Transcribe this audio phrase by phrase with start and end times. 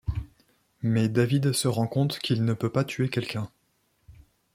[0.81, 3.51] Mais David se rend compte qu’il ne peut pas tuer quelqu'un.